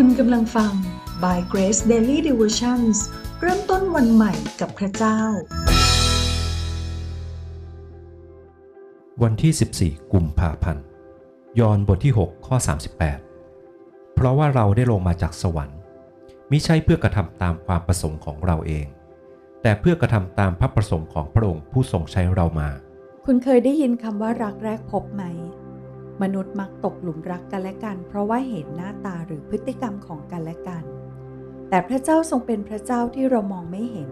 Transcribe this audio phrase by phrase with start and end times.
[0.00, 0.72] คุณกำลังฟัง
[1.22, 2.96] By Grace Daily Devotions
[3.40, 5.20] เริ่มต้นวันใหม่กับพระเจ้า
[9.22, 10.84] วันที่ 14 กุมภาพันธ์
[11.60, 12.56] ยอห์นบทที่ 6 ข้อ
[13.36, 15.78] 38 เพราะว่าเราได้ลงมาจากสวรรค์
[16.50, 18.86] มิใช่เพื่อกระทำตามความประสงค์ของเราเอง
[19.62, 22.68] แต่เพื่อกระทำตามพระประสงค์ของพระองค์ผู้ทรงใช้เรามา
[23.24, 25.24] คุณเคยได้ยินคำว่ารักแรกพบไหม
[26.22, 30.84] มนุษย์มักตกหลุมรักกันและกัน เพราะว่าเห็นหน้าตาหรือพฤติกรรมของกันและกัน
[31.68, 34.10] แต่พระเจ้าทรงเป็นพระเจ้าที่เรามองไม่เห็น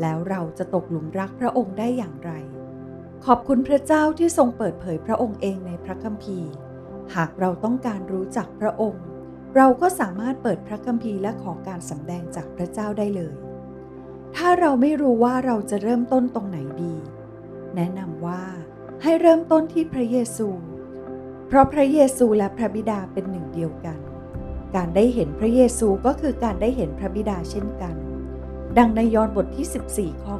[0.00, 2.32] แล้วเราจะตกหลุมรักพระองค์ได้อย่างไร
[3.26, 6.50] ขอบคุณพระเจ้าที่ทรงเปิดเผยพระองค์เองในพระคัมภีร์
[7.14, 9.04] หากเราต้องการรู้จักพระองค์
[9.56, 13.34] เราก็สามารถเปิดพระคัมภีร์และขอการสำแดงจากพระเจ้าได้เลย
[14.36, 16.94] ถ้าเราไม่รู้ว่าเราจะเริ่มต้นตรงไหนดี
[17.76, 18.42] แนะนำว่า
[19.02, 20.48] ให้เริ่มต้นที่พระเยซู
[21.52, 23.98] เพราะพระเยซูและพระบิดาเป็นหนึ่งเดียวกัน
[24.76, 27.94] การได้เห็นพระเยซูก็คือการได้เห็นพระบิดาเช่นกัน
[28.78, 30.34] ดังในยอห์นบทที่ 14 ข้อ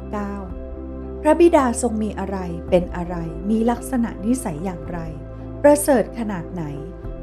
[0.59, 2.37] 9 พระบิดาทรงมีอะไร
[2.69, 3.15] เป็นอะไร
[3.49, 4.99] มีลักษณะนิสัยอย่างไร
[5.63, 6.63] ประเสริฐขนาดไหน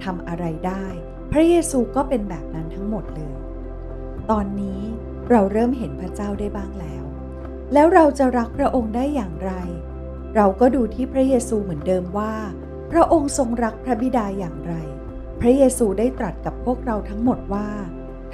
[0.04, 0.86] ทำอะไรได้
[1.32, 3.34] พระเยซูก็เป็นแบบนั้นทั้งหมดเลย
[4.30, 4.80] ตอนนี้
[5.30, 7.04] เราเริ่มเห็นพระเจ้าได้บ้างแล้ว
[7.72, 9.52] แล้วเราจะรักพระองค์ได้อย่างไร
[10.36, 12.34] เราก็ดูที่พระเยซูเหมือนเดิมว่า
[12.92, 14.74] พระองค์ทรงรักพระบิดาอย่างไร
[15.40, 17.68] พระเยซูได้ตรัสกับพวกเราทั้งหมดว่า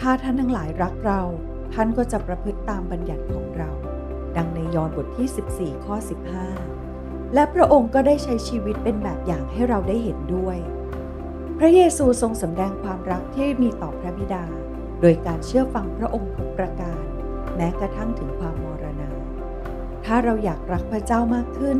[0.00, 1.22] ถ้าท่านทั้งหลายรักเรา
[1.74, 3.70] ท่านก็จะประพฤติตามบัญญัติของเรา
[4.36, 5.94] ดังในยอห์นบทที่ 14 ข้อ
[6.64, 10.58] 15 และพระองค์ก็ได้ใช้ชีวิตเป็นแบบอย่างให้เราได้เห็นด้วย
[11.58, 14.44] พระเยซูทรงสำแดงความรักที่มีต่อพระบิดา
[15.00, 17.00] โดยการเชื่อฟังพระองค์ทุกประการ
[17.56, 19.10] แม้กระทั่งถึงความมรณา
[20.04, 21.78] ถ้าเราอยากรักพระเจ้ามากขึ้น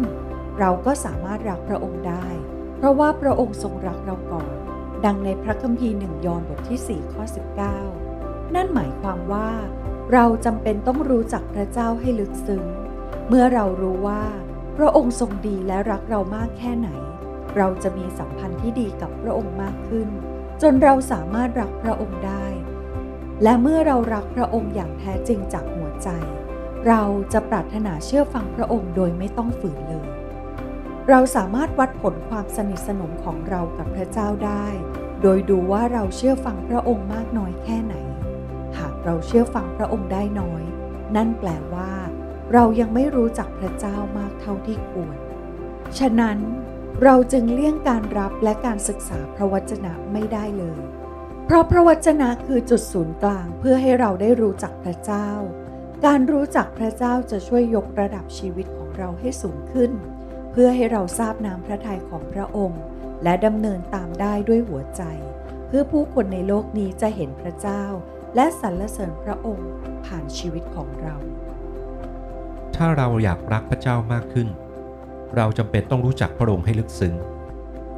[0.59, 2.27] เราก็สามารถรักพระองค์ได้
[2.77, 4.51] เพราะว่าพระองค์ทรงรักเราก่อน
[5.05, 7.23] ดังในพระคัมภีร์หนึ่งยอห์นบทที่ 4 ข้อ
[7.89, 9.51] 19 นั่นหมายความว่า
[10.13, 12.65] เราจำเป็นต้องรู้จักพระเจ้าให้ลึกซึ้ง
[13.29, 14.23] เมื่อเรารู้ว่า
[14.77, 16.89] พระองค์ทรงดีและรักเรามากแค่ไหน
[17.57, 20.09] เราจะมีสัมพันธ์ที่ดีกับพระองค์มากขึ้น
[20.63, 22.47] จนเราสามารถรักพระองค์ได้
[23.43, 26.09] และเมื่อเรารักพระองค์อย่างแท้จริงจากหัวใจ
[26.87, 27.03] เรา
[27.33, 30.07] จะปรารถนาเชื่อฟังพระองค์โดยไม่ต้องฝืนเลย
[31.11, 34.67] เราสามารถวัดผลความสนิทสนมของเรากับพระเจ้าได้
[35.23, 37.95] โดยดูว่าเราเชื่อฟังพระองค์มากน้อยแค่ไหน
[38.79, 40.63] หากเราเชื่อฟังพระองค์ได้น้อย
[41.17, 41.93] นั่นแปลว่า
[42.53, 45.17] เรายังไม่รู้จักพระเจ้ามากเท่าที่ควร
[45.99, 46.39] ฉะนั้น
[47.03, 50.81] เราจึงเลี่ยงการรับและการศึกษาพระวจนะไม่ได้เลย
[51.45, 55.29] เพราะพระวจนะคือจุดศูนย์กลางเพื่อให้เราได้รู้จักพระเจ้า
[56.07, 59.93] การรู้จักพระเจ้าจะช่วยยกระดับชีวิตของเราให้สูงขึ้น
[60.61, 62.83] พื่อให้เราทราบน้ำพระทัยของพระองค์
[63.25, 65.03] และดำเนินตามได้ด้วยหัวใจ
[65.67, 67.83] เพื่อผู้คนในโลกนี้จะเห็นพระเจ้า
[68.35, 69.71] และสรรเสริญพระองค์
[70.05, 71.15] ผ่านชีวิตของเรา
[72.77, 74.49] ถ้าเราอยากรักพระเจ้ามากขึ้น
[75.37, 77.15] เราจำเป็นต้องรู้จักพระองค์ให้ลึกซึ้ง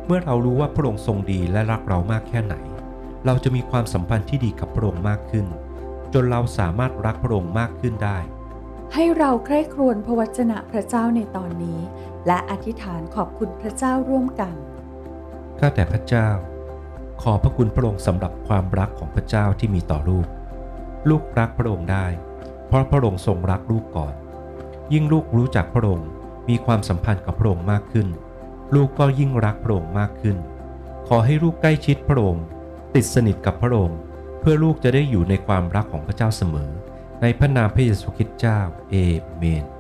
[0.07, 2.55] เมื่อเรารู้ว่าพระองค์ทรงดีและรักเรามากแค่ไหน
[3.27, 5.47] เราจะมีความสัมพันธ์ที่ดีกับพระองค์มากขึ้น
[6.15, 8.19] จนเราสามารถรักพระองค์มากขึ้นได้
[8.95, 11.81] ให้เราใคร่ครวญพระวจนะพระเจ้าในตอนนี้
[12.27, 14.55] และอธิษฐานขอบคุณพระเจ้าร่วมกัน
[15.59, 16.29] ข้าแต่พระเจ้า
[17.23, 20.27] ขอพระคุณพระองค์สำหรับความรักของพระเจ้าที่มีต่อลูก
[21.09, 22.07] ลูกรักพระองค์ได้
[22.67, 24.15] เพราะพระองค์ทรงรักลูกก่อน
[24.93, 26.09] ยิ่งลูกรู้จักพระองค์
[26.49, 28.09] มีความสัมพันธ์กับพระองค์มากขึ้น
[28.75, 30.37] ลูกก็ยิ่งรักพระองค์มากขึ้น
[31.09, 32.45] ขอให้ลูกใกล้ชิดพระองค์
[32.95, 33.99] ติดสนิทกับพระองค์
[34.41, 36.71] เพื่อลูกจะได้อยู่ในความรักของพระเจ้าเสมอ
[37.23, 38.95] ในพระนามพระเยซูคริสต์เจ้า เอ
[39.37, 39.78] เมน